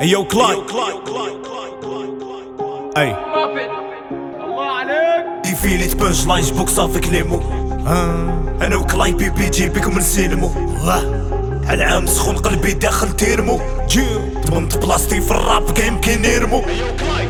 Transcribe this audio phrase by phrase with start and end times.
[0.00, 0.56] ايو كلاي
[2.96, 3.16] اي
[4.44, 7.40] الله عليك ديفيليت بانش لاين جبوك صافي كليمو
[8.62, 10.50] أنا وكلاي بي بي جي بكم نسينمو
[11.70, 13.60] العام سخون قلبي داخل تيرمو
[14.46, 16.62] ضمنت بلاصتي في الراب كاين كي نيرمو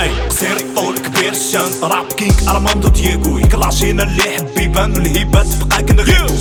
[0.00, 5.82] اي قصير طول كبير الشان راب كينغ ارماندو دييغو يكلاشينا اللي يحب يبان والهيبات تبقى
[5.82, 6.34] كنغيبو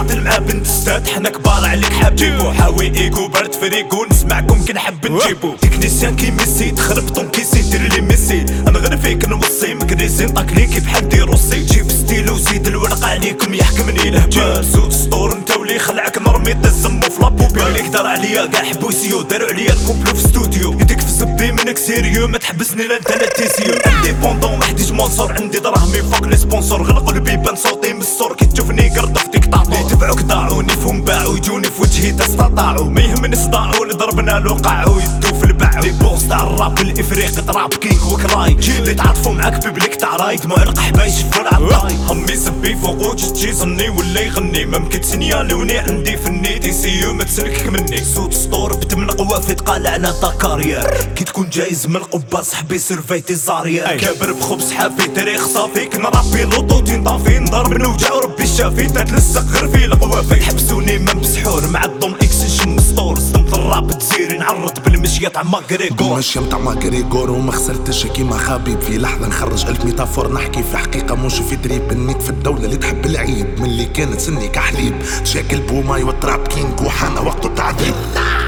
[0.00, 5.54] باطل مع بنت ستات حنا كبار عليك حبيبو حاوي ايكو برد فريقو نسمعكم كنحب نجيبو.
[5.56, 11.08] تكنيسيان كي ميسي تخربطو كيسي دير لي ميسي أنا غير فيك نوصي مكريسين طاكليكي بحال
[11.08, 12.36] ديروسي جيب ستيلو.
[12.36, 13.54] زيد الورقة عليكم.
[13.54, 15.32] يحكمني الهبال سود سطور.
[15.32, 16.52] انت ولي خلعك نرمي.
[16.52, 19.22] الزمو في لابوبي اللي قدر عليا كاع حبوسيو.
[19.22, 20.72] داروا عليا الكوبلو في ستوديو.
[20.72, 22.28] يديك في زبي منك سيريو.
[22.28, 25.32] ما تحبسني لا انت لا تيسيو انديبوندون محتاج مونسور.
[25.32, 26.82] عندي دراهمي فوق لي سبونسور.
[26.82, 28.69] غير قلبي بان صوتي من السور كي ديك
[30.22, 35.00] ضاعوني فهم باعوا يجوني في وجهي تا استطاعوا ما يهمني صداعوا اللي ضربنا له قاعوا
[35.02, 39.94] يدو في الباع لي بوس تاع الراب الافريقي تراب كينغ وكراي اللي تعاطفوا معاك بيبليك
[39.94, 44.64] تاع رايد معلق حبايش في العطاي همي سبي فوق وجه تجي صني ولا يغني.
[44.64, 48.04] ما ممكن تسنيالوني عندي فني دي سيو ما تسلكك مني.
[48.04, 48.59] صوت سطور
[49.38, 55.08] تقال على تا كارير كي تكون جايز من القبة صحبي سيرفيتي زاريا كابر بخبز حافي
[55.08, 55.86] تاريخ صافي.
[55.86, 57.38] كنا رابي لوطو طافي.
[57.38, 58.86] نضرب نوجع وربي الشافي.
[58.86, 64.82] تتلصق غير في القوافي حبسوني من بسحور مع الضم اكسجن ستور صمت الراب تزيري نعرض
[64.84, 66.16] بالمشية تاع ماكريغور.
[66.16, 68.80] ماشي متاع ماكريغور وما خسرتش كيما خبيب.
[68.80, 72.76] في لحظة نخرج ألف ميتافور نحكي في حقيقة مش في دريب النيت في الدولة اللي
[72.76, 72.99] تحب
[74.00, 74.94] كانت سني كحليب.
[75.24, 77.94] تشاكل بوماي والتراب كينج وحان وقت التعذيب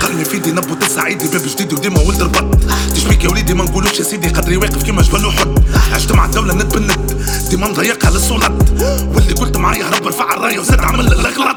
[0.00, 2.58] قلمي في يدي نبوت السعيدي باب جديد وديما ولد البط.
[2.95, 6.55] تشبيك يا وليدي ما نقولوش يا سيدي قدري واقف كيما جبل وحد عشت مع الدولة
[6.55, 8.70] ند بالند ديما مضيقها للصولات
[9.14, 11.56] واللي قلت معايا هرب رفع الراية وزاد عمل الغلط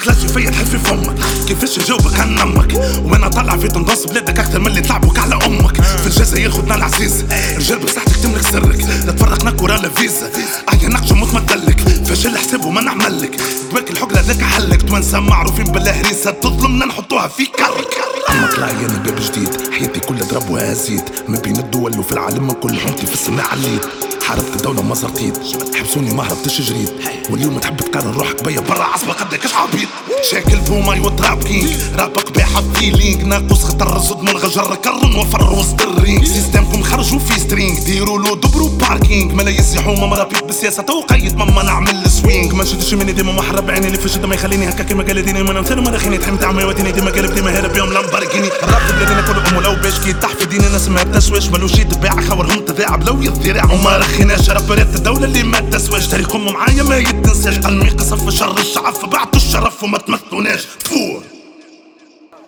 [0.00, 1.16] تخلصي فيا تحل في فمك.
[1.48, 5.82] كيفاش نجاوبك عن أمك وأنا طلع في تنضص بلادك أكثر من اللي تلعبوك على أمك.
[5.82, 7.24] في الجزائر خدنا العزيز.
[7.56, 8.80] رجال بصحتك تملك سرك.
[9.06, 10.30] لا تفرقنا كورة لا فيزا
[10.72, 13.40] ايا نقش متمدلك فشل حساب وما نعملك.
[13.70, 17.94] تباك الحقلة ذاك حلك توانسة معروفين بالهريسة تظلمنا نحطوها في كرك.
[18.30, 19.72] اما طلع أنا باب جديد.
[19.78, 21.04] حياتي كلها ضرب وهزيت.
[21.28, 23.86] ما بين الدول وفي العالم من كل عمتي في السماء عليت
[24.30, 25.38] حاربت الدولة ما زرتيت
[25.76, 26.92] حبسوني ما هربتش جريت.
[27.30, 29.88] واليوم تحب تقارن روحك بيا برا عصبة قدك اش عبيط.
[30.30, 35.52] شاكل بوماي وتراب كينج رابك بيحط في لينك ناقص خطر رصد من غجر كرن وفر
[35.52, 36.24] وسط الرينج.
[36.24, 41.34] سيستمكم خرجوا في سترينج ديروا له دبروا باركينج ملا يسيحوا ما مرابيك بالسياسة توقيت.
[41.34, 45.02] ماما نعمل السوينج ما نشدش مني ديما محرب عيني اللي الشدة ما يخليني هكا كيما
[45.02, 46.18] قال ديني ما نمثل ما رخيني.
[46.18, 48.48] تحمت عمي وديني ديما قلب ديما هرب يوم لامبرجيني.
[48.62, 51.48] الراب بلادنا ولو باش كي تحت ديني ناس ما تسواش.
[51.48, 56.06] ملوش يتباع خورهم تذاعب لو يضيع وما رخيناش رابرات الدولة اللي ما تسواش.
[56.06, 57.58] تاريخكم معايا ما يتنساش.
[57.58, 60.64] قلمي قصف في شر الشعب فبعتوا الشرف وما تمثلوناش.
[60.64, 61.22] فور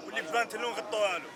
[0.06, 1.26] واللي بانت لون غطوها له.